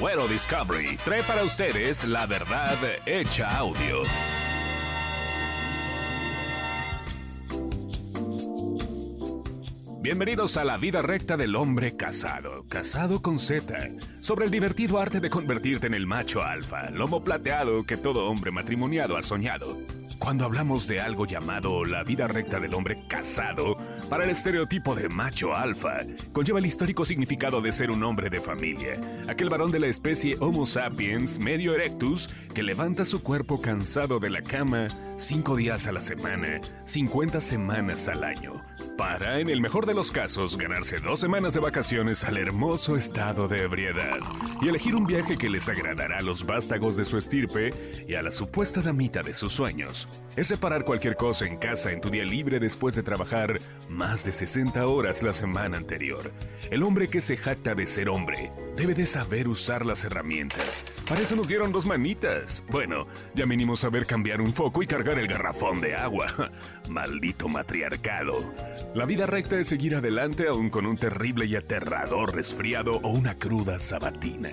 [0.00, 4.02] Güero Discovery trae para ustedes la verdad hecha audio.
[10.00, 13.90] Bienvenidos a la vida recta del hombre casado, casado con Z,
[14.20, 18.52] sobre el divertido arte de convertirte en el macho alfa, lomo plateado que todo hombre
[18.52, 19.76] matrimoniado ha soñado.
[20.20, 23.76] Cuando hablamos de algo llamado la vida recta del hombre casado,
[24.08, 25.98] para el estereotipo de macho alfa,
[26.32, 30.36] conlleva el histórico significado de ser un hombre de familia, aquel varón de la especie
[30.40, 35.92] Homo sapiens medio erectus que levanta su cuerpo cansado de la cama cinco días a
[35.92, 38.64] la semana, 50 semanas al año
[38.98, 43.46] para, en el mejor de los casos, ganarse dos semanas de vacaciones al hermoso estado
[43.46, 44.18] de ebriedad
[44.60, 47.72] y elegir un viaje que les agradará a los vástagos de su estirpe
[48.08, 50.08] y a la supuesta damita de sus sueños.
[50.36, 53.60] Es reparar cualquier cosa en casa en tu día libre después de trabajar
[53.98, 56.30] más de 60 horas la semana anterior.
[56.70, 60.84] El hombre que se jacta de ser hombre debe de saber usar las herramientas.
[61.08, 62.62] Para eso nos dieron dos manitas.
[62.70, 66.28] Bueno, ya mínimo saber cambiar un foco y cargar el garrafón de agua.
[66.88, 68.54] Maldito matriarcado.
[68.94, 73.36] La vida recta es seguir adelante aún con un terrible y aterrador resfriado o una
[73.36, 74.50] cruda sabatina.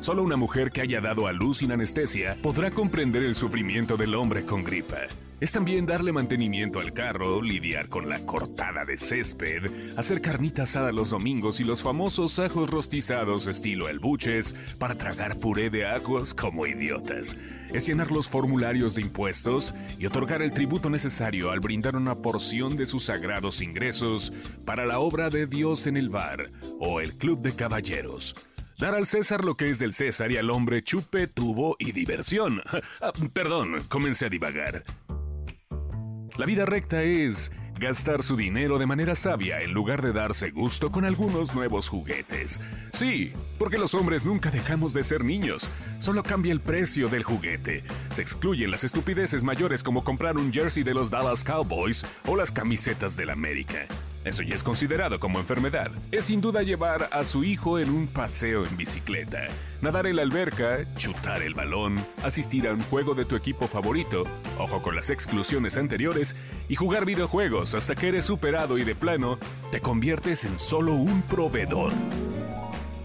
[0.00, 4.14] Solo una mujer que haya dado a luz sin anestesia podrá comprender el sufrimiento del
[4.14, 4.98] hombre con gripa.
[5.40, 10.90] Es también darle mantenimiento al carro, lidiar con la cortada de césped, hacer carnita asada
[10.90, 16.34] los domingos y los famosos ajos rostizados estilo el buches para tragar puré de ajos
[16.34, 17.36] como idiotas.
[17.72, 22.76] Es llenar los formularios de impuestos y otorgar el tributo necesario al brindar una porción
[22.76, 24.32] de sus sagrados ingresos
[24.64, 28.34] para la obra de Dios en el bar o el club de caballeros.
[28.78, 32.62] Dar al César lo que es del César y al hombre chupe, tubo y diversión.
[33.00, 34.82] Ah, perdón, comencé a divagar.
[36.36, 40.90] La vida recta es gastar su dinero de manera sabia en lugar de darse gusto
[40.90, 42.60] con algunos nuevos juguetes.
[42.92, 47.82] Sí, porque los hombres nunca dejamos de ser niños, solo cambia el precio del juguete.
[48.14, 52.52] Se excluyen las estupideces mayores como comprar un jersey de los Dallas Cowboys o las
[52.52, 53.86] camisetas del América.
[54.28, 55.90] Eso ya es considerado como enfermedad.
[56.12, 59.46] Es sin duda llevar a su hijo en un paseo en bicicleta,
[59.80, 64.24] nadar en la alberca, chutar el balón, asistir a un juego de tu equipo favorito,
[64.58, 66.36] ojo con las exclusiones anteriores,
[66.68, 69.38] y jugar videojuegos hasta que eres superado y de plano
[69.72, 71.94] te conviertes en solo un proveedor.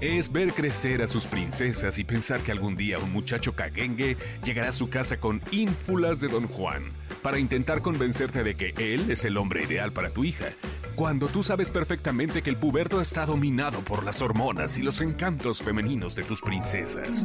[0.00, 4.70] Es ver crecer a sus princesas y pensar que algún día un muchacho caguengue llegará
[4.70, 6.82] a su casa con ínfulas de Don Juan
[7.22, 10.46] para intentar convencerte de que él es el hombre ideal para tu hija
[10.94, 15.62] cuando tú sabes perfectamente que el puberto está dominado por las hormonas y los encantos
[15.62, 17.24] femeninos de tus princesas.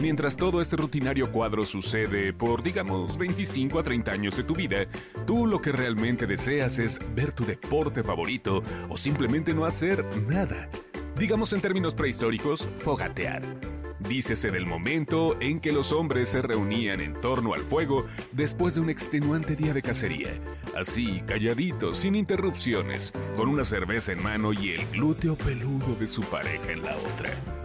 [0.00, 4.86] Mientras todo este rutinario cuadro sucede por, digamos, 25 a 30 años de tu vida,
[5.26, 10.68] tú lo que realmente deseas es ver tu deporte favorito o simplemente no hacer nada.
[11.16, 13.71] Digamos en términos prehistóricos, fogatear.
[14.08, 18.80] Dícese del momento en que los hombres se reunían en torno al fuego después de
[18.80, 20.30] un extenuante día de cacería.
[20.76, 26.22] Así, calladitos, sin interrupciones, con una cerveza en mano y el glúteo peludo de su
[26.22, 27.61] pareja en la otra.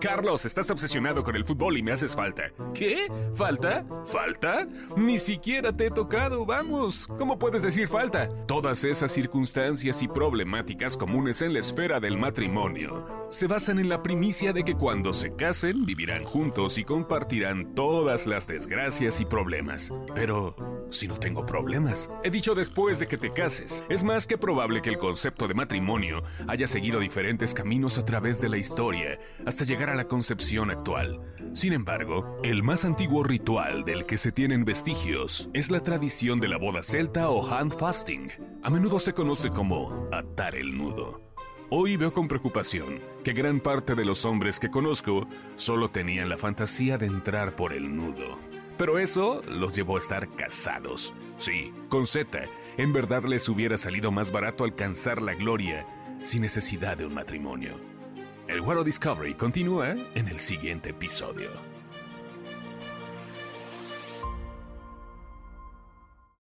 [0.00, 2.50] Carlos, estás obsesionado con el fútbol y me haces falta.
[2.74, 3.08] ¿Qué?
[3.34, 3.84] ¿Falta?
[4.04, 4.66] ¿Falta?
[4.96, 7.06] Ni siquiera te he tocado, vamos.
[7.18, 8.28] ¿Cómo puedes decir falta?
[8.46, 14.02] Todas esas circunstancias y problemáticas comunes en la esfera del matrimonio se basan en la
[14.02, 19.92] primicia de que cuando se casen vivirán juntos y compartirán todas las desgracias y problemas.
[20.14, 20.56] Pero,
[20.90, 24.80] si no tengo problemas, he dicho después de que te cases, es más que probable
[24.80, 29.64] que el concepto de matrimonio haya seguido diferentes caminos a través de la historia hasta
[29.64, 31.20] llegar a la concepción actual.
[31.52, 36.48] Sin embargo, el más antiguo ritual del que se tienen vestigios es la tradición de
[36.48, 38.28] la boda celta o hand fasting.
[38.62, 41.20] A menudo se conoce como atar el nudo.
[41.70, 46.38] Hoy veo con preocupación que gran parte de los hombres que conozco solo tenían la
[46.38, 48.36] fantasía de entrar por el nudo.
[48.76, 51.14] Pero eso los llevó a estar casados.
[51.38, 52.46] Sí, con Z,
[52.78, 55.86] en verdad les hubiera salido más barato alcanzar la gloria
[56.20, 57.87] sin necesidad de un matrimonio.
[58.48, 61.77] El World Discovery continúa en el siguiente episodio.